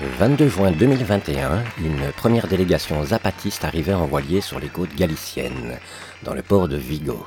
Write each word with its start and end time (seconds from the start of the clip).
22 0.00 0.48
juin 0.48 0.70
2021, 0.70 1.64
une 1.80 2.12
première 2.12 2.46
délégation 2.46 3.02
zapatiste 3.04 3.64
arrivait 3.64 3.94
en 3.94 4.06
voilier 4.06 4.40
sur 4.40 4.60
les 4.60 4.68
côtes 4.68 4.94
galiciennes, 4.94 5.76
dans 6.22 6.34
le 6.34 6.42
port 6.42 6.68
de 6.68 6.76
Vigo. 6.76 7.26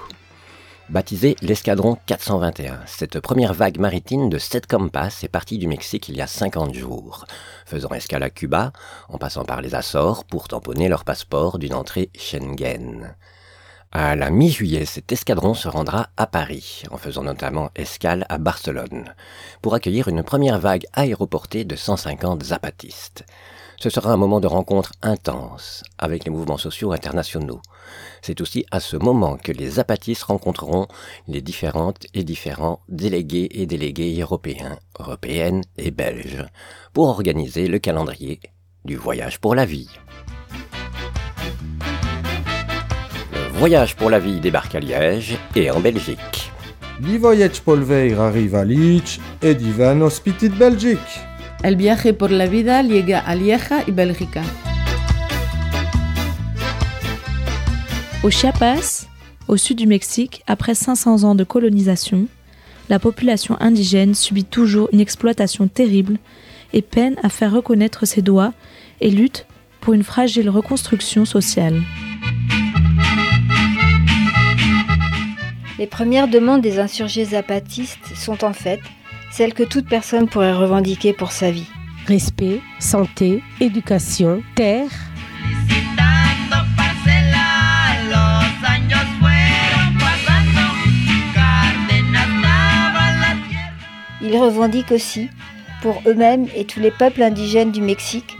Baptisé 0.90 1.36
l'escadron 1.42 1.98
421, 2.06 2.80
cette 2.86 3.20
première 3.20 3.54
vague 3.54 3.78
maritime 3.78 4.30
de 4.30 4.38
7 4.38 4.68
compasses 4.68 5.24
est 5.26 5.30
partie 5.30 5.58
du 5.58 5.68
Mexique 5.68 6.08
il 6.08 6.16
y 6.16 6.22
a 6.22 6.28
50 6.28 6.74
jours, 6.74 7.26
faisant 7.66 7.90
escale 7.90 8.24
à 8.24 8.30
Cuba, 8.30 8.72
en 9.10 9.18
passant 9.18 9.44
par 9.44 9.62
les 9.62 9.76
Açores 9.76 10.24
pour 10.24 10.48
tamponner 10.48 10.88
leur 10.88 11.04
passeport 11.04 11.60
d'une 11.60 11.74
entrée 11.74 12.10
Schengen. 12.18 13.16
À 13.94 14.16
la 14.16 14.30
mi-juillet, 14.30 14.86
cet 14.86 15.12
escadron 15.12 15.54
se 15.54 15.68
rendra 15.68 16.08
à 16.16 16.26
Paris, 16.26 16.84
en 16.92 16.98
faisant 16.98 17.24
notamment 17.24 17.72
escale 17.76 18.26
à 18.30 18.38
Barcelone, 18.38 19.14
pour 19.62 19.74
accueillir 19.74 20.08
une 20.08 20.24
première 20.24 20.60
vague 20.60 20.86
aéroportée 20.94 21.66
de 21.66 21.76
150 21.76 22.42
zapatistes. 22.42 23.26
Ce 23.78 23.90
sera 23.90 24.14
un 24.14 24.18
moment 24.18 24.40
de 24.40 24.48
rencontre 24.48 24.94
intense 25.02 25.84
avec 25.98 26.24
les 26.24 26.32
mouvements 26.32 26.58
sociaux 26.58 26.94
internationaux. 26.94 27.62
C'est 28.22 28.40
aussi 28.40 28.66
à 28.72 28.80
ce 28.80 28.96
moment 28.96 29.36
que 29.36 29.52
les 29.52 29.72
zapatistes 29.72 30.24
rencontreront 30.24 30.88
les 31.28 31.42
différentes 31.42 32.08
et 32.14 32.24
différents 32.24 32.80
délégués 32.88 33.50
et 33.52 33.66
délégués 33.66 34.22
européens, 34.22 34.80
européennes 35.00 35.64
et 35.78 35.92
belges, 35.92 36.46
pour 36.94 37.10
organiser 37.10 37.68
le 37.68 37.80
calendrier 37.80 38.40
du 38.86 38.96
voyage 38.96 39.40
pour 39.40 39.54
la 39.54 39.66
vie. 39.66 39.90
Voyage 43.62 43.96
pour 43.96 44.10
la 44.10 44.18
vie 44.18 44.40
débarque 44.40 44.74
à 44.74 44.80
Liège 44.80 45.38
et 45.56 45.70
en 45.70 45.80
Belgique. 45.80 46.52
Polveir 47.64 48.20
arrive 48.20 48.56
à 48.56 48.66
Liège 48.66 49.20
et 49.44 49.54
divan 49.54 50.02
hospiti 50.02 50.50
de 50.50 50.56
Belgique. 50.56 51.20
El 51.64 51.76
viaje 51.76 52.12
por 52.14 52.32
la 52.32 52.48
vida 52.48 52.82
llega 52.82 53.20
a 53.20 53.36
Lieja 53.36 53.84
y 53.88 53.92
Bélgica. 53.92 54.42
Au 58.24 58.32
Chiapas, 58.32 59.06
au 59.48 59.58
sud 59.58 59.78
du 59.78 59.86
Mexique, 59.86 60.42
après 60.48 60.74
500 60.74 61.24
ans 61.24 61.36
de 61.36 61.44
colonisation, 61.44 62.26
la 62.90 62.98
population 62.98 63.58
indigène 63.60 64.16
subit 64.16 64.46
toujours 64.46 64.90
une 64.92 65.02
exploitation 65.02 65.68
terrible 65.68 66.18
et 66.74 66.82
peine 66.82 67.16
à 67.22 67.30
faire 67.30 67.52
reconnaître 67.52 68.08
ses 68.08 68.24
droits 68.24 68.54
et 69.02 69.12
lutte 69.12 69.46
pour 69.82 69.94
une 69.94 70.04
fragile 70.04 70.50
reconstruction 70.50 71.26
sociale. 71.26 71.80
Les 75.82 75.88
premières 75.88 76.28
demandes 76.28 76.62
des 76.62 76.78
insurgés 76.78 77.26
zapatistes 77.26 78.16
sont 78.16 78.44
en 78.44 78.54
fait 78.54 78.80
celles 79.32 79.56
que 79.56 79.64
toute 79.64 79.90
personne 79.90 80.30
pourrait 80.30 80.54
revendiquer 80.54 81.12
pour 81.12 81.32
sa 81.32 81.50
vie. 81.50 81.66
Respect, 82.06 82.62
santé, 82.78 83.42
éducation, 83.60 84.44
terre. 84.54 84.92
Ils 94.22 94.38
revendiquent 94.38 94.92
aussi, 94.92 95.30
pour 95.82 96.00
eux-mêmes 96.06 96.46
et 96.56 96.66
tous 96.66 96.80
les 96.80 96.92
peuples 96.92 97.24
indigènes 97.24 97.72
du 97.72 97.82
Mexique, 97.82 98.38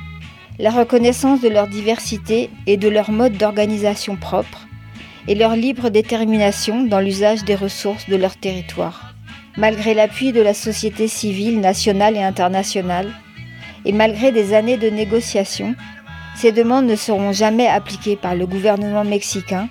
la 0.60 0.70
reconnaissance 0.70 1.42
de 1.42 1.50
leur 1.50 1.68
diversité 1.68 2.52
et 2.68 2.78
de 2.78 2.88
leur 2.88 3.10
mode 3.10 3.34
d'organisation 3.34 4.16
propre, 4.16 4.68
et 5.28 5.36
leur 5.36 5.56
libre 5.56 5.90
détermination 5.90 6.84
dans 6.84 7.00
l'usage 7.00 7.44
des 7.44 7.56
ressources 7.56 8.10
de 8.10 8.16
leur 8.16 8.36
territoire. 8.36 9.14
Malgré 9.58 9.94
l'appui 9.94 10.32
de 10.32 10.42
la 10.42 10.54
société 10.54 11.08
civile 11.08 11.60
nationale 11.60 12.16
et 12.16 12.24
internationale, 12.24 13.12
et 13.86 13.92
malgré 13.92 14.32
des 14.32 14.54
années 14.54 14.78
de 14.78 14.90
négociations, 14.90 15.76
ces 16.36 16.52
demandes 16.52 16.86
ne 16.86 16.96
seront 16.96 17.34
jamais 17.34 17.68
appliquées 17.68 18.16
par 18.16 18.36
le 18.36 18.46
gouvernement 18.48 19.04
mexicain, 19.04 19.68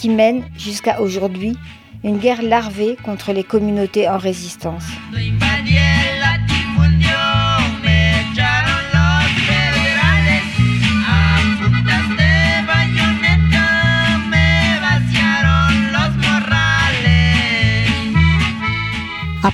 qui 0.00 0.08
mène 0.08 0.44
jusqu'à 0.56 1.00
aujourd'hui 1.00 1.56
une 2.04 2.18
guerre 2.18 2.42
larvée 2.42 2.96
contre 3.04 3.32
les 3.32 3.44
communautés 3.44 4.08
en 4.08 4.18
résistance. 4.18 4.84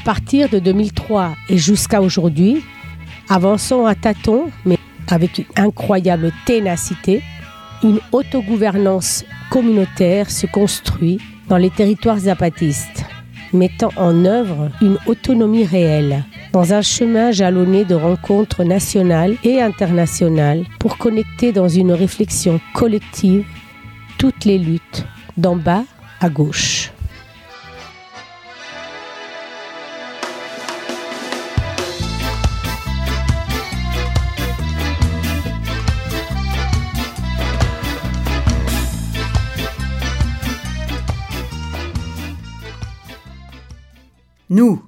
Partir 0.05 0.49
de 0.49 0.59
2003 0.59 1.35
et 1.49 1.59
jusqu'à 1.59 2.03
aujourd'hui, 2.03 2.63
avançons 3.29 3.87
à 3.87 3.95
tâtons, 3.95 4.51
mais 4.65 4.79
avec 5.09 5.39
une 5.39 5.45
incroyable 5.57 6.31
ténacité, 6.47 7.23
une 7.83 8.01
autogouvernance 8.13 9.25
communautaire 9.51 10.31
se 10.31 10.47
construit 10.47 11.19
dans 11.49 11.57
les 11.57 11.71
territoires 11.71 12.19
zapatistes, 12.19 13.05
mettant 13.53 13.91
en 13.97 14.25
œuvre 14.25 14.71
une 14.81 14.99
autonomie 15.07 15.65
réelle, 15.65 16.25
dans 16.53 16.73
un 16.73 16.83
chemin 16.83 17.33
jalonné 17.33 17.85
de 17.85 17.95
rencontres 17.95 18.65
nationales 18.65 19.37
et 19.43 19.61
internationales 19.61 20.65
pour 20.79 20.99
connecter 20.99 21.53
dans 21.53 21.69
une 21.69 21.93
réflexion 21.93 22.61
collective 22.75 23.45
toutes 24.19 24.45
les 24.45 24.59
luttes, 24.59 25.05
d'en 25.37 25.57
bas 25.57 25.85
à 26.21 26.29
gauche. 26.29 26.94
Nous, 44.55 44.81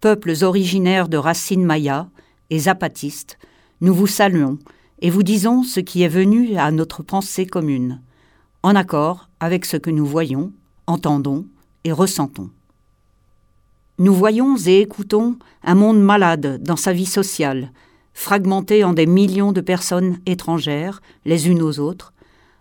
peuples 0.00 0.34
originaires 0.42 1.08
de 1.08 1.16
racines 1.16 1.64
mayas 1.64 2.08
et 2.50 2.58
zapatistes, 2.58 3.38
nous 3.80 3.94
vous 3.94 4.08
saluons 4.08 4.58
et 5.00 5.10
vous 5.10 5.22
disons 5.22 5.62
ce 5.62 5.78
qui 5.78 6.02
est 6.02 6.08
venu 6.08 6.56
à 6.56 6.72
notre 6.72 7.04
pensée 7.04 7.46
commune, 7.46 8.00
en 8.64 8.74
accord 8.74 9.28
avec 9.38 9.64
ce 9.64 9.76
que 9.76 9.90
nous 9.90 10.04
voyons, 10.04 10.50
entendons 10.88 11.46
et 11.84 11.92
ressentons. 11.92 12.50
Nous 14.00 14.12
voyons 14.12 14.56
et 14.66 14.80
écoutons 14.80 15.36
un 15.62 15.76
monde 15.76 16.02
malade 16.02 16.60
dans 16.60 16.74
sa 16.74 16.92
vie 16.92 17.06
sociale, 17.06 17.70
fragmenté 18.14 18.82
en 18.82 18.92
des 18.92 19.06
millions 19.06 19.52
de 19.52 19.60
personnes 19.60 20.18
étrangères, 20.26 21.00
les 21.24 21.48
unes 21.48 21.62
aux 21.62 21.78
autres, 21.78 22.12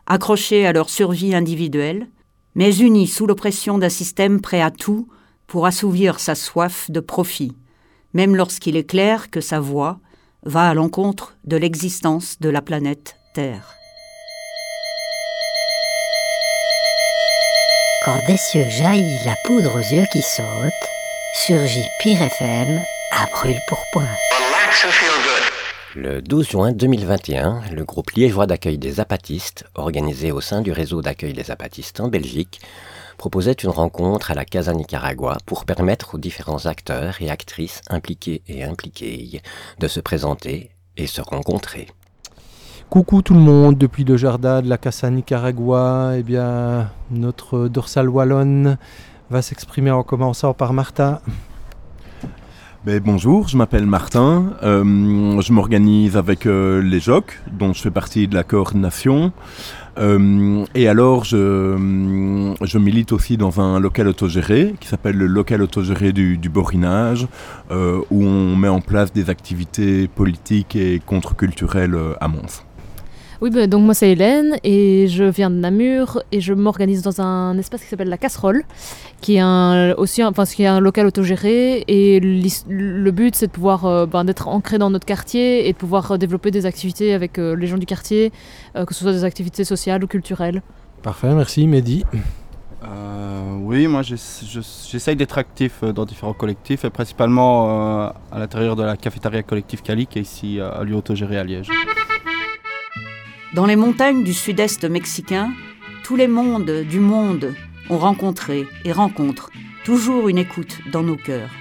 accrochées 0.05 0.67
à 0.67 0.73
leur 0.73 0.91
survie 0.91 1.33
individuelle, 1.33 2.07
mais 2.53 2.77
unies 2.77 3.07
sous 3.07 3.25
l'oppression 3.25 3.79
d'un 3.79 3.89
système 3.89 4.41
prêt 4.41 4.61
à 4.61 4.69
tout 4.69 5.07
pour 5.51 5.65
assouvir 5.65 6.21
sa 6.21 6.33
soif 6.33 6.89
de 6.89 7.01
profit, 7.01 7.51
même 8.13 8.37
lorsqu'il 8.37 8.77
est 8.77 8.89
clair 8.89 9.29
que 9.29 9.41
sa 9.41 9.59
voix 9.59 9.99
va 10.43 10.69
à 10.69 10.73
l'encontre 10.73 11.35
de 11.43 11.57
l'existence 11.57 12.39
de 12.39 12.47
la 12.47 12.61
planète 12.61 13.17
Terre. 13.33 13.75
Quand 18.05 18.17
des 18.27 18.37
cieux 18.37 18.63
jaillit 18.69 19.25
la 19.25 19.35
poudre 19.43 19.75
aux 19.75 19.93
yeux 19.93 20.05
qui 20.13 20.21
sautent, 20.21 20.45
surgit 21.35 21.83
Pire 21.99 22.21
FM 22.21 22.79
à 23.11 23.25
brûle 23.35 23.59
pour 23.67 23.83
point. 23.91 24.07
Le 25.95 26.21
12 26.21 26.49
juin 26.49 26.71
2021, 26.71 27.63
le 27.73 27.83
groupe 27.83 28.11
liégeois 28.11 28.47
d'accueil 28.47 28.77
des 28.77 28.91
zapatistes, 28.91 29.65
organisé 29.75 30.31
au 30.31 30.39
sein 30.39 30.61
du 30.61 30.71
réseau 30.71 31.01
d'accueil 31.01 31.33
des 31.33 31.43
zapatistes 31.43 31.99
en 31.99 32.07
Belgique, 32.07 32.61
proposait 33.21 33.51
une 33.51 33.69
rencontre 33.69 34.31
à 34.31 34.33
la 34.33 34.45
Casa 34.45 34.73
Nicaragua 34.73 35.37
pour 35.45 35.65
permettre 35.65 36.15
aux 36.15 36.17
différents 36.17 36.65
acteurs 36.65 37.21
et 37.21 37.29
actrices 37.29 37.81
impliqués 37.87 38.41
et 38.47 38.63
impliqués 38.63 39.43
de 39.77 39.87
se 39.87 39.99
présenter 39.99 40.71
et 40.97 41.05
se 41.05 41.21
rencontrer. 41.21 41.85
Coucou 42.89 43.21
tout 43.21 43.35
le 43.35 43.39
monde, 43.39 43.77
depuis 43.77 44.05
le 44.05 44.17
jardin 44.17 44.63
de 44.63 44.67
la 44.67 44.79
Casa 44.79 45.11
Nicaragua, 45.11 46.13
eh 46.17 46.23
bien, 46.23 46.89
notre 47.11 47.67
dorsale 47.67 48.09
wallonne 48.09 48.79
va 49.29 49.43
s'exprimer 49.43 49.91
en 49.91 50.01
commençant 50.01 50.55
par 50.55 50.73
Martin. 50.73 51.21
Ben, 52.83 52.99
bonjour, 52.99 53.47
je 53.47 53.57
m'appelle 53.57 53.85
Martin, 53.85 54.53
euh, 54.63 55.39
je 55.39 55.53
m'organise 55.53 56.17
avec 56.17 56.47
euh, 56.47 56.81
les 56.81 56.99
JOC, 56.99 57.39
dont 57.51 57.73
je 57.73 57.81
fais 57.83 57.91
partie 57.91 58.27
de 58.27 58.33
la 58.33 58.43
coordination. 58.43 59.31
Euh, 59.99 60.65
et 60.73 60.87
alors, 60.87 61.23
je, 61.23 61.77
je, 62.59 62.77
milite 62.79 63.11
aussi 63.11 63.37
dans 63.37 63.61
un 63.61 63.79
local 63.79 64.07
autogéré 64.07 64.73
qui 64.79 64.87
s'appelle 64.87 65.15
le 65.15 65.27
local 65.27 65.61
autogéré 65.61 66.11
du, 66.11 66.39
du 66.39 66.49
Borinage, 66.49 67.27
euh, 67.69 68.01
où 68.09 68.25
on 68.25 68.55
met 68.55 68.67
en 68.67 68.81
place 68.81 69.13
des 69.13 69.29
activités 69.29 70.07
politiques 70.07 70.75
et 70.75 70.99
contre-culturelles 71.05 71.95
à 72.19 72.27
Mons. 72.27 72.65
Oui, 73.41 73.49
bah, 73.49 73.65
donc 73.65 73.81
moi 73.81 73.95
c'est 73.95 74.11
Hélène 74.11 74.57
et 74.63 75.07
je 75.07 75.23
viens 75.23 75.49
de 75.49 75.55
Namur 75.55 76.21
et 76.31 76.41
je 76.41 76.53
m'organise 76.53 77.01
dans 77.01 77.21
un 77.21 77.57
espace 77.57 77.81
qui 77.81 77.87
s'appelle 77.87 78.09
la 78.09 78.19
Casserole, 78.19 78.61
qui 79.19 79.37
est 79.37 79.39
un, 79.39 79.93
aussi 79.93 80.21
un, 80.21 80.27
enfin, 80.27 80.45
qui 80.45 80.61
est 80.61 80.67
un 80.67 80.79
local 80.79 81.07
autogéré 81.07 81.83
et 81.87 82.19
le 82.19 83.09
but 83.09 83.33
c'est 83.35 83.47
de 83.47 83.51
pouvoir 83.51 83.85
euh, 83.85 84.05
ben, 84.05 84.25
d'être 84.25 84.47
ancré 84.47 84.77
dans 84.77 84.91
notre 84.91 85.07
quartier 85.07 85.67
et 85.67 85.73
de 85.73 85.77
pouvoir 85.77 86.11
euh, 86.11 86.17
développer 86.19 86.51
des 86.51 86.67
activités 86.67 87.15
avec 87.15 87.39
euh, 87.39 87.55
les 87.55 87.65
gens 87.65 87.79
du 87.79 87.87
quartier, 87.87 88.31
que 88.75 88.93
ce 88.93 89.01
soit 89.01 89.11
des 89.11 89.23
activités 89.23 89.63
sociales 89.63 90.03
ou 90.03 90.07
culturelles. 90.07 90.61
Parfait, 91.01 91.33
merci 91.33 91.65
Mehdi. 91.65 92.03
oui, 93.63 93.87
moi 93.87 94.03
j'essaye 94.03 95.15
d'être 95.15 95.39
actif 95.39 95.83
dans 95.83 96.05
différents 96.05 96.33
collectifs 96.33 96.85
et 96.85 96.91
principalement 96.91 98.11
à 98.31 98.37
l'intérieur 98.37 98.75
de 98.75 98.83
la 98.83 98.97
cafétéria 98.97 99.41
collective 99.41 99.81
Cali 99.81 100.05
qui 100.05 100.19
est 100.19 100.21
ici 100.21 100.59
à 100.59 100.83
lieu 100.83 100.95
autogéré 100.95 101.39
à 101.39 101.43
Liège. 101.43 101.71
Dans 103.53 103.65
les 103.65 103.75
montagnes 103.75 104.23
du 104.23 104.33
sud-est 104.33 104.85
mexicain, 104.85 105.51
tous 106.03 106.15
les 106.15 106.29
mondes 106.29 106.85
du 106.89 107.01
monde 107.01 107.53
ont 107.89 107.97
rencontré 107.97 108.65
et 108.85 108.93
rencontrent 108.93 109.51
toujours 109.83 110.29
une 110.29 110.37
écoute 110.37 110.79
dans 110.89 111.03
nos 111.03 111.17
cœurs. 111.17 111.51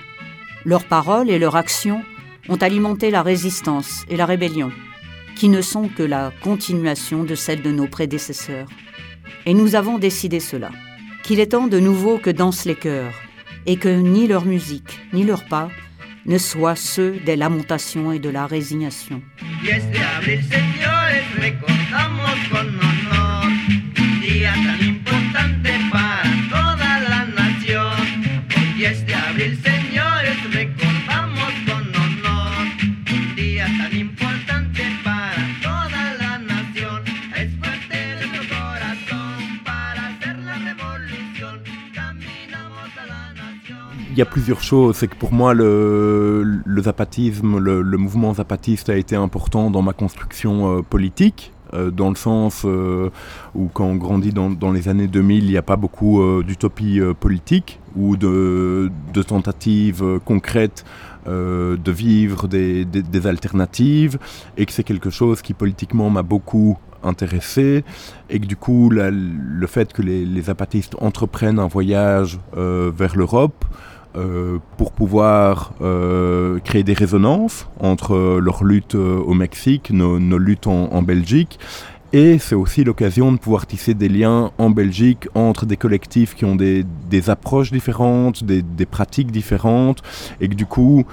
Leurs 0.65 0.85
paroles 0.85 1.31
et 1.31 1.41
leurs 1.41 1.57
actions 1.57 2.05
ont 2.49 2.59
alimenté 2.59 3.11
la 3.11 3.23
résistance 3.23 4.05
et 4.09 4.17
la 4.17 4.25
rébellion, 4.25 4.71
qui 5.35 5.49
ne 5.49 5.61
sont 5.63 5.89
que 5.89 6.05
la 6.05 6.33
continuation 6.45 7.25
de 7.25 7.35
celles 7.35 7.63
de 7.63 7.73
nos 7.73 7.89
prédécesseurs. 7.89 8.69
Et 9.45 9.55
nous 9.55 9.75
avons 9.75 9.99
décidé 9.99 10.39
cela, 10.39 10.71
qu'il 11.25 11.41
est 11.41 11.53
temps 11.53 11.67
de 11.67 11.81
nouveau 11.81 12.19
que 12.19 12.31
dansent 12.31 12.67
les 12.67 12.77
cœurs, 12.77 13.15
et 13.67 13.77
que 13.77 13.89
ni 13.89 14.29
leur 14.29 14.45
musique, 14.45 15.01
ni 15.13 15.25
leurs 15.25 15.47
pas 15.47 15.71
ne 16.25 16.39
soient 16.39 16.77
ceux 16.77 17.19
des 17.27 17.35
lamentations 17.35 18.13
et 18.13 18.21
de 18.21 18.29
la 18.29 18.47
résignation. 18.47 19.23
Il 21.43 22.10
y 44.20 44.22
a 44.22 44.26
plusieurs 44.26 44.62
choses. 44.62 44.96
C'est 44.96 45.08
que 45.08 45.17
pour 45.17 45.32
moi, 45.32 45.55
le, 45.55 46.62
zapatisme, 46.78 47.58
le, 47.58 47.96
mouvement 47.96 48.34
zapatiste 48.34 48.88
a 48.90 48.96
été 48.96 49.17
important 49.17 49.70
dans 49.70 49.82
ma 49.82 49.93
construction 49.93 50.78
euh, 50.78 50.82
politique. 50.82 51.52
Euh, 51.72 51.93
dans 51.93 52.11
le 52.11 52.17
sens 52.17 52.64
euh, 52.64 53.11
où 53.55 53.69
quand 53.72 53.84
on 53.84 53.94
grandit 53.94 54.32
dans, 54.32 54.72
les 54.72 54.88
années 54.88 55.06
2000, 55.06 55.44
il 55.44 55.50
n'y 55.50 55.56
a 55.56 55.62
pas 55.62 55.76
beaucoup 55.76 56.20
d'utopie 56.43 57.00
politique 57.19 57.78
ou 57.96 58.17
de, 58.17 58.90
tentatives 59.26 60.19
concrètes 60.25 60.84
de 61.26 61.93
vivre 61.93 62.49
des, 62.49 63.26
alternatives 63.26 64.19
et 64.56 64.67
que 64.67 64.72
c'est 64.72 64.82
quelque 64.82 65.11
chose 65.11 65.43
qui 65.43 65.55
politiquement 65.55 66.11
m'a 66.11 66.22
beaucoup 66.22 66.76
intéressé 67.05 67.84
et 68.28 68.40
que 68.40 68.46
du 68.46 68.56
coup 68.56 68.90
le 68.90 69.67
fait 69.69 69.93
que 69.93 70.02
les, 70.02 70.25
les, 70.25 70.43
zapatistes 70.43 70.96
entreprennent 71.00 71.61
un 71.61 71.69
voyage 71.69 72.40
vers 72.56 73.17
l'Europe 73.17 73.64
euh, 74.17 74.59
pour 74.77 74.91
pouvoir 74.91 75.73
euh, 75.81 76.59
créer 76.61 76.83
des 76.83 76.95
résonances 76.95 77.69
entre 77.79 78.41
leur 78.41 78.65
lutte 78.65 78.97
euh, 78.97 79.19
au 79.19 79.35
Mexique, 79.35 79.91
nos, 79.93 80.19
luttes 80.37 80.67
en, 80.67 81.03
Belgique. 81.03 81.61
Et 82.12 82.41
c'est 82.41 82.57
aussi 82.57 82.83
l'occasion 82.83 83.31
de 83.31 83.39
pouvoir 83.39 83.69
tisser 83.69 83.95
des 83.95 84.09
liens 84.09 84.51
en 84.59 84.71
Belgique 84.71 85.29
entre 85.37 85.65
des 85.65 85.77
collectifs 85.77 86.35
qui 86.35 86.45
ont 86.45 86.57
des, 86.57 86.85
approches 87.29 87.71
différentes, 87.71 88.43
des, 88.43 88.87
pratiques 88.87 89.31
différentes, 89.31 90.03
et 90.41 90.49
que 90.49 90.55
du 90.55 90.67
coup, 90.67 91.05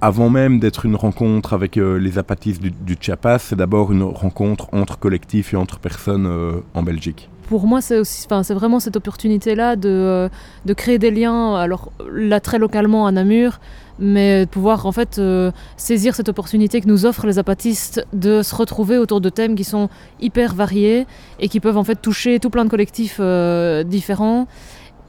avant 0.00 0.30
même 0.30 0.58
d'être 0.58 0.86
une 0.86 0.96
rencontre 0.96 1.52
avec 1.52 1.76
les 1.76 2.16
apatistes 2.16 2.62
du, 2.62 2.70
du 2.70 2.96
Chiapas, 2.98 3.40
c'est 3.40 3.56
d'abord 3.56 3.92
une 3.92 4.02
rencontre 4.02 4.68
entre 4.72 4.98
collectifs 4.98 5.52
et 5.52 5.56
entre 5.58 5.78
personnes 5.78 6.26
en 6.72 6.82
Belgique 6.82 7.28
pour 7.46 7.66
moi, 7.66 7.80
c'est 7.80 7.98
aussi, 7.98 8.26
c'est 8.42 8.54
vraiment 8.54 8.80
cette 8.80 8.96
opportunité-là 8.96 9.76
de, 9.76 9.88
euh, 9.88 10.28
de, 10.64 10.74
créer 10.74 10.98
des 10.98 11.10
liens. 11.10 11.54
Alors 11.54 11.92
là, 12.12 12.40
très 12.40 12.58
localement 12.58 13.06
à 13.06 13.12
Namur, 13.12 13.60
mais 13.98 14.44
de 14.44 14.50
pouvoir 14.50 14.86
en 14.86 14.92
fait 14.92 15.18
euh, 15.18 15.50
saisir 15.76 16.14
cette 16.14 16.28
opportunité 16.28 16.80
que 16.80 16.88
nous 16.88 17.06
offrent 17.06 17.26
les 17.26 17.38
apatistes 17.38 18.06
de 18.12 18.42
se 18.42 18.54
retrouver 18.54 18.98
autour 18.98 19.20
de 19.20 19.28
thèmes 19.28 19.54
qui 19.54 19.64
sont 19.64 19.88
hyper 20.20 20.54
variés 20.54 21.06
et 21.40 21.48
qui 21.48 21.60
peuvent 21.60 21.78
en 21.78 21.84
fait 21.84 21.96
toucher 21.96 22.38
tout 22.40 22.50
plein 22.50 22.64
de 22.64 22.70
collectifs 22.70 23.18
euh, 23.20 23.84
différents 23.84 24.46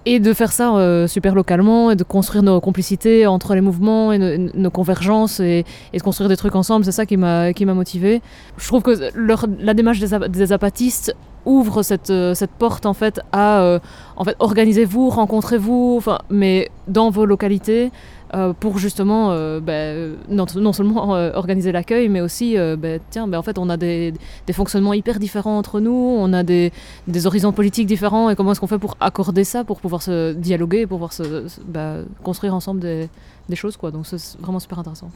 et 0.06 0.22
de 0.22 0.31
faire 0.31 0.54
ça 0.54 1.06
super 1.10 1.36
localement 1.36 1.92
et 1.92 1.98
de 1.98 2.04
construire 2.06 2.42
nos 2.42 2.62
complicités 2.62 3.28
entre 3.28 3.56
les 3.56 3.60
mouvements 3.60 4.13
et 4.13 4.38
nos, 4.38 4.72
convergences 4.72 5.42
et, 5.42 5.66
de 5.94 6.00
construire 6.00 6.30
des 6.30 6.38
trucs 6.38 6.56
ensemble, 6.56 6.86
c'est 6.86 6.94
ça 6.94 7.06
qui 7.06 7.18
m'a 7.18 7.51
qui 7.51 7.66
m'a 7.66 7.74
motivé. 7.74 8.22
Je 8.57 8.68
trouve 8.68 8.83
que 8.83 9.12
la 9.60 9.74
démarche 9.74 10.00
des 10.00 10.54
apatistes 10.54 11.13
ouvre 11.48 11.82
cette, 11.82 12.10
euh, 12.10 12.36
cette 12.36 12.52
porte 12.52 12.86
en 12.86 12.94
fait 12.94 13.20
à 13.32 13.62
euh, 13.62 13.80
en 14.18 14.24
fait 14.24 14.36
organisez-vous, 14.40 15.10
rencontrez-vous, 15.10 16.04
mais 16.30 16.70
dans 16.88 17.10
vos 17.10 17.26
localités 17.26 17.92
euh, 18.34 18.52
pour 18.52 18.78
justement 18.78 19.30
ben, 19.62 20.16
non, 20.30 20.46
non, 20.56 20.74
seulement 20.74 21.12
organiser 21.36 21.72
l'accueil 21.72 22.10
mais 22.10 22.20
aussi 22.20 22.56
ben, 22.78 23.00
tiens 23.10 23.28
ben, 23.28 23.38
en 23.38 23.42
fait 23.42 23.58
on 23.58 23.70
a 23.70 23.78
des, 23.78 24.14
des, 24.46 24.54
fonctionnements 24.54 24.94
hyper 24.94 25.18
différents 25.20 25.58
entre 25.58 25.80
nous, 25.80 26.18
on 26.20 26.34
a 26.34 26.44
des, 26.44 26.74
des 27.08 27.26
horizons 27.26 27.54
politiques 27.54 27.88
différents 27.88 28.30
et 28.30 28.36
comment 28.36 28.52
est-ce 28.52 28.60
qu'on 28.60 28.68
fait 28.68 28.80
pour 28.80 28.98
accorder 29.00 29.46
ça 29.46 29.64
pour 29.64 29.80
pouvoir 29.80 30.02
se 30.02 30.34
dialoguer, 30.34 30.86
pour 30.86 30.98
pouvoir 30.98 31.14
se, 31.14 31.48
construire 32.24 32.54
ensemble 32.54 32.82
des, 32.82 33.10
des 33.48 33.56
choses 33.56 33.78
quoi 33.78 33.92
donc 33.92 34.06
c'est 34.06 34.38
vraiment 34.42 34.60
super 34.60 34.80
intéressant. 34.80 35.10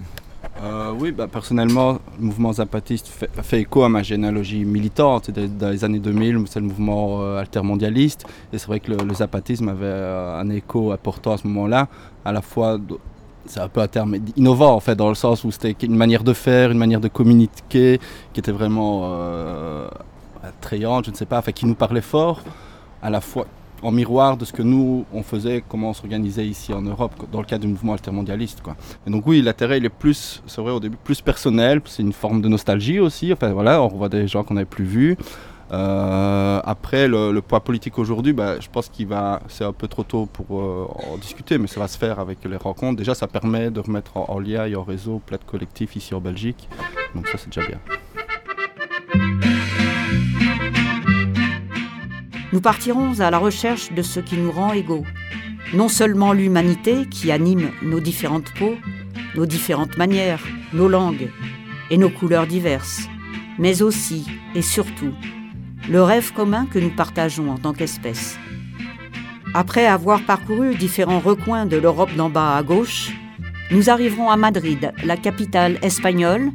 Euh, 0.63 0.93
oui, 0.97 1.11
bah, 1.11 1.27
personnellement, 1.27 1.99
le 2.19 2.25
mouvement 2.25 2.53
zapatiste 2.53 3.07
fait, 3.07 3.59
écho 3.59 3.83
à 3.83 3.89
ma 3.89 4.03
généalogie 4.03 4.63
militante. 4.63 5.31
Dans 5.31 5.69
les 5.69 5.83
années 5.83 5.99
2000, 5.99 6.37
c'est 6.47 6.59
le 6.59 6.67
mouvement 6.67 7.21
euh, 7.21 7.39
altermondialiste. 7.39 8.25
Et 8.53 8.57
c'est 8.57 8.67
vrai 8.67 8.79
que 8.79 8.91
le, 8.91 9.13
zapatisme 9.13 9.69
avait 9.69 9.85
euh, 9.85 10.39
un 10.39 10.49
écho 10.49 10.91
important 10.91 11.33
à 11.33 11.37
ce 11.37 11.47
moment-là. 11.47 11.87
À 12.25 12.31
la 12.31 12.41
fois, 12.41 12.77
c'est 13.47 13.59
un 13.59 13.69
peu 13.69 13.81
un 13.81 13.87
terme 13.87 14.17
innovant, 14.37 14.75
en 14.75 14.79
fait, 14.79 14.95
dans 14.95 15.09
le 15.09 15.15
sens 15.15 15.43
où 15.43 15.51
c'était 15.51 15.75
une 15.85 15.95
manière 15.95 16.23
de 16.23 16.33
faire, 16.33 16.69
une 16.69 16.77
manière 16.77 17.01
de 17.01 17.07
communiquer 17.07 17.99
qui 18.33 18.39
était 18.39 18.51
vraiment 18.51 19.11
attrayante, 20.43 21.05
je 21.05 21.11
ne 21.11 21.15
sais 21.15 21.25
pas, 21.25 21.41
qui 21.41 21.65
nous 21.65 21.75
parlait 21.75 22.01
fort. 22.01 22.41
À 23.01 23.09
la 23.09 23.19
fois, 23.19 23.47
en 23.81 23.91
miroir 23.91 24.37
de 24.37 24.45
ce 24.45 24.53
que 24.53 24.61
nous, 24.61 25.05
on 25.13 25.23
faisait, 25.23 25.63
comment 25.67 25.89
on 25.89 25.93
s'organisait 25.93 26.45
ici 26.45 26.73
en 26.73 26.81
Europe, 26.81 27.13
dans 27.31 27.39
le 27.39 27.45
cadre 27.45 27.61
du 27.61 27.67
mouvement 27.67 27.93
altermondialiste. 27.93 28.61
Quoi. 28.61 28.75
Donc 29.07 29.25
oui, 29.27 29.41
l'intérêt, 29.41 29.77
il 29.77 29.85
est 29.85 29.89
plus, 29.89 30.41
c'est 30.47 30.61
vrai 30.61 30.71
au 30.71 30.79
début, 30.79 30.97
plus 31.03 31.21
personnel, 31.21 31.81
c'est 31.85 32.03
une 32.03 32.13
forme 32.13 32.41
de 32.41 32.47
nostalgie 32.47 32.99
aussi, 32.99 33.33
enfin 33.33 33.51
voilà, 33.51 33.81
on 33.81 33.87
revoit 33.87 34.09
des 34.09 34.27
gens 34.27 34.43
qu'on 34.43 34.55
n'avait 34.55 34.65
plus 34.65 34.85
vus. 34.85 35.17
Euh, 35.71 36.59
après, 36.63 37.07
le, 37.07 37.39
poids 37.39 37.61
politique 37.61 37.97
aujourd'hui, 37.97 38.33
bah, 38.33 38.59
je 38.59 38.67
pense 38.69 38.89
qu'il 38.89 39.07
va, 39.07 39.41
c'est 39.47 39.63
un 39.63 39.71
peu 39.71 39.87
trop 39.87 40.03
tôt 40.03 40.25
pour 40.25 40.59
euh, 40.59 40.87
en 41.11 41.17
discuter, 41.17 41.57
mais 41.57 41.67
ça 41.67 41.79
va 41.79 41.87
se 41.87 41.97
faire 41.97 42.19
avec 42.19 42.43
les 42.43 42.57
rencontres. 42.57 42.97
Déjà, 42.97 43.15
ça 43.15 43.27
permet 43.27 43.71
de 43.71 43.79
remettre 43.79 44.17
en, 44.17 44.39
lien 44.39 44.65
et 44.65 44.75
en 44.75 44.83
réseau 44.83 45.21
plein 45.25 45.37
de 45.37 45.43
collectifs 45.43 45.95
ici 45.95 46.13
en 46.13 46.19
Belgique, 46.19 46.67
donc 47.15 47.27
ça 47.27 47.37
c'est 47.37 47.47
déjà 47.47 47.65
bien. 47.65 47.79
Nous 52.53 52.61
partirons 52.61 53.19
à 53.19 53.31
la 53.31 53.37
recherche 53.37 53.91
de 53.91 54.01
ce 54.01 54.19
qui 54.19 54.37
nous 54.37 54.51
rend 54.51 54.73
égaux. 54.73 55.05
Non 55.73 55.87
seulement 55.87 56.33
l'humanité 56.33 57.05
qui 57.09 57.31
anime 57.31 57.71
nos 57.81 57.99
différentes 57.99 58.51
peaux, 58.53 58.75
nos 59.35 59.45
différentes 59.45 59.97
manières, 59.97 60.43
nos 60.73 60.89
langues 60.89 61.29
et 61.89 61.97
nos 61.97 62.09
couleurs 62.09 62.47
diverses, 62.47 63.07
mais 63.57 63.81
aussi 63.81 64.25
et 64.55 64.61
surtout 64.61 65.13
le 65.89 66.03
rêve 66.03 66.33
commun 66.33 66.67
que 66.71 66.79
nous 66.79 66.89
partageons 66.89 67.49
en 67.49 67.57
tant 67.57 67.73
qu'espèce. 67.73 68.37
Après 69.53 69.85
avoir 69.85 70.21
parcouru 70.21 70.75
différents 70.75 71.19
recoins 71.19 71.65
de 71.65 71.77
l'Europe 71.77 72.15
d'en 72.15 72.29
bas 72.29 72.55
à 72.55 72.63
gauche, 72.63 73.11
nous 73.71 73.89
arriverons 73.89 74.29
à 74.29 74.37
Madrid, 74.37 74.93
la 75.03 75.17
capitale 75.17 75.77
espagnole, 75.81 76.51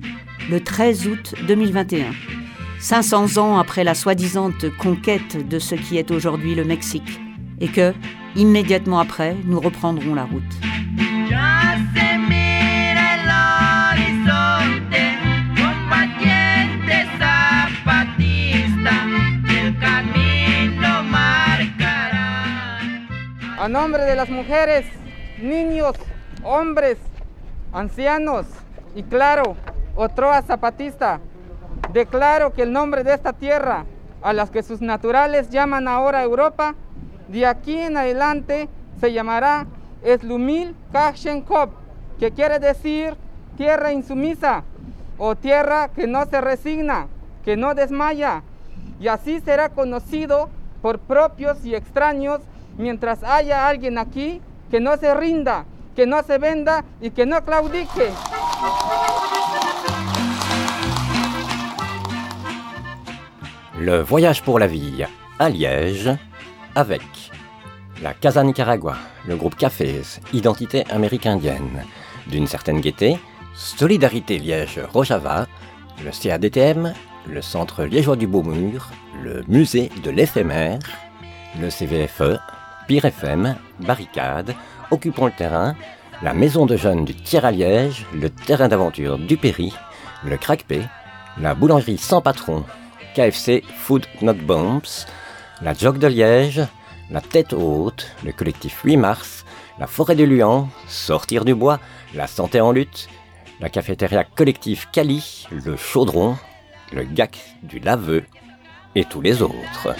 le 0.51 0.61
13 0.61 1.09
août 1.09 1.35
2021. 1.47 2.36
500 2.81 3.39
ans 3.39 3.59
après 3.59 3.85
la 3.85 3.95
soi-disant 3.95 4.51
conquête 4.79 5.49
de 5.49 5.59
ce 5.59 5.75
qui 5.75 5.99
est 5.99 6.11
aujourd'hui 6.11 6.55
le 6.55 6.65
Mexique, 6.65 7.21
et 7.61 7.69
que, 7.69 7.95
immédiatement 8.37 9.01
après, 9.01 9.37
nous 9.45 9.61
reprendrons 9.61 10.15
la 10.15 10.25
route. 10.25 10.43
A 23.59 23.69
nombre 23.69 23.99
de 23.99 24.15
las 24.15 24.29
mujeres, 24.29 24.85
niños, 25.43 25.97
hombres, 26.45 26.97
ancianos 27.73 28.47
y 28.95 29.03
claro, 29.03 29.57
Otroa 29.97 30.43
Zapatista, 30.43 31.21
declaro 31.97 32.53
que 32.53 32.63
el 32.63 32.73
nombre 32.73 33.05
de 33.05 33.15
esta 33.15 33.33
tierra, 33.33 33.87
a 34.23 34.33
las 34.35 34.51
que 34.51 34.63
sus 34.63 34.83
naturales 34.83 35.49
llaman 35.49 35.89
ahora 35.89 36.23
Europa, 36.23 36.75
de 37.29 37.47
aquí 37.47 37.77
en 37.79 37.97
adelante 37.97 38.69
se 39.01 39.13
llamará 39.13 39.67
Eslumil 40.03 40.77
Kashenkop, 40.93 41.71
que 42.21 42.33
quiere 42.33 42.59
decir 42.59 43.17
tierra 43.57 43.93
insumisa 43.93 44.63
o 45.17 45.35
tierra 45.37 45.89
que 45.89 46.07
no 46.07 46.27
se 46.27 46.41
resigna, 46.41 47.09
que 47.45 47.57
no 47.57 47.75
desmaya, 47.75 48.43
y 49.01 49.09
así 49.09 49.41
será 49.41 49.71
conocido 49.71 50.51
por 50.83 50.99
propios 50.99 51.65
y 51.65 51.75
extraños 51.75 52.41
mientras 52.77 53.25
haya 53.25 53.67
alguien 53.67 53.97
aquí 53.97 54.43
que 54.71 54.81
no 54.81 54.99
se 54.99 55.15
rinda, 55.15 55.65
que 55.95 56.07
no 56.07 56.23
se 56.23 56.37
venda 56.37 56.85
y 57.01 57.11
que 57.11 57.25
no 57.25 57.43
claudique. 57.43 58.11
Le 63.79 64.01
voyage 64.01 64.43
pour 64.43 64.59
la 64.59 64.67
vie 64.67 65.05
à 65.39 65.51
Liège 65.51 66.11
avec 66.75 67.03
la 68.03 68.15
Casa 68.15 68.43
Nicaragua, 68.43 68.97
le 69.29 69.37
groupe 69.37 69.55
Cafés, 69.55 70.01
Identité 70.33 70.85
américaine 70.91 71.41
d'une 72.27 72.47
certaine 72.47 72.81
gaieté, 72.81 73.19
Solidarité 73.55 74.39
Liège 74.39 74.81
Rojava, 74.91 75.47
le 76.03 76.11
CADTM, 76.11 76.95
le 77.29 77.43
Centre 77.43 77.85
liégeois 77.85 78.17
du 78.17 78.27
Beaumur, 78.27 78.89
le 79.23 79.45
Musée 79.47 79.91
de 80.03 80.11
l'éphémère, 80.11 80.79
le 81.61 81.69
CVFE, 81.69 82.39
Pire 82.89 83.05
FM, 83.05 83.57
Barricade, 83.81 84.55
Occupons 84.91 85.27
le 85.27 85.33
terrain, 85.33 85.75
la 86.23 86.33
Maison 86.33 86.65
de 86.65 86.77
jeunes 86.77 87.05
du 87.05 87.15
Tiers 87.15 87.45
à 87.45 87.51
Liège, 87.51 88.07
le 88.15 88.31
terrain 88.31 88.69
d'aventure 88.69 89.19
du 89.19 89.37
Péry, 89.37 89.75
le 90.25 90.39
Crackpé, 90.39 90.81
la 91.39 91.55
boulangerie 91.55 91.99
sans 91.99 92.23
patron, 92.23 92.65
KFC 93.17 93.63
Food 93.79 94.05
Not 94.21 94.35
Bombs, 94.35 95.07
la 95.63 95.73
Jog 95.73 95.97
de 95.97 96.07
Liège, 96.07 96.61
la 97.11 97.23
Tête 97.23 97.55
Haute, 97.55 98.15
le 98.23 98.31
collectif 98.33 98.83
8 98.85 98.99
mars, 98.99 99.47
la 99.79 99.87
Forêt 99.87 100.15
de 100.15 100.25
Luan, 100.25 100.69
Sortir 100.87 101.47
du 101.47 101.55
bois, 101.55 101.81
la 102.15 102.27
Santé 102.27 102.61
en 102.61 102.73
lutte, 102.73 103.09
la 103.59 103.71
cafétéria 103.71 104.23
collective 104.23 104.89
Cali, 104.93 105.47
le 105.51 105.79
Chaudron, 105.79 106.37
le 106.93 107.05
GAC 107.05 107.39
du 107.63 107.79
Laveux 107.79 108.25
et 108.95 109.07
tous 109.07 109.23
les 109.23 109.41
autres. 109.41 109.97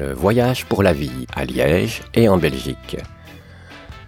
Le 0.00 0.14
voyage 0.14 0.64
pour 0.64 0.82
la 0.82 0.94
vie 0.94 1.26
à 1.36 1.44
Liège 1.44 2.00
et 2.14 2.26
en 2.26 2.38
Belgique. 2.38 2.96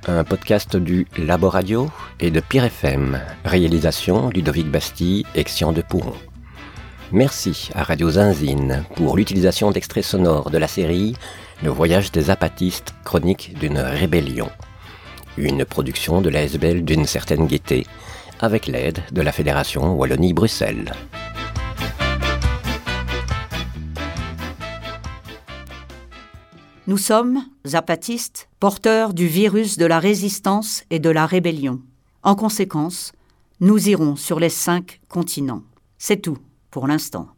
Un 0.09 0.25
podcast 0.25 0.75
du 0.75 1.07
Laboradio 1.19 1.91
et 2.19 2.31
de 2.31 2.41
Pire 2.41 2.65
FM. 2.65 3.21
Réalisation 3.45 4.31
Ludovic 4.31 4.71
Bastille 4.71 5.27
et 5.35 5.45
Xian 5.45 5.73
de 5.73 5.83
Pouron. 5.83 6.15
Merci 7.13 7.69
à 7.75 7.83
Radio 7.83 8.09
Zinzine 8.09 8.87
pour 8.97 9.19
l'utilisation 9.19 9.71
d'extraits 9.71 10.07
sonores 10.07 10.51
de 10.51 10.57
la 10.57 10.67
série 10.67 11.15
Le 11.63 11.69
voyage 11.69 12.11
des 12.11 12.31
apatistes, 12.31 12.95
chronique 13.05 13.53
d'une 13.61 13.77
rébellion. 13.77 14.49
Une 15.37 15.67
production 15.67 16.23
de 16.23 16.31
l'ASBL 16.31 16.87
d'une 16.87 17.05
certaine 17.05 17.47
gaieté, 17.47 17.87
avec 18.41 18.67
l'aide 18.67 19.03
de 19.13 19.21
la 19.21 19.31
Fédération 19.31 19.93
Wallonie-Bruxelles. 19.93 20.95
Nous 26.89 26.99
sommes, 26.99 27.45
zapatistes, 27.65 28.49
porteurs 28.59 29.15
du 29.15 29.29
virus 29.29 29.79
de 29.79 29.87
la 29.87 30.01
résistance 30.01 30.83
et 30.91 30.99
de 30.99 31.11
la 31.11 31.27
rébellion. 31.27 31.81
En 32.25 32.35
conséquence, 32.35 33.13
nous 33.61 33.89
irons 33.89 34.17
sur 34.17 34.41
les 34.41 34.49
cinq 34.49 35.01
continents. 35.09 35.63
C'est 35.99 36.21
tout 36.21 36.39
pour 36.73 36.89
l'instant. 36.89 37.29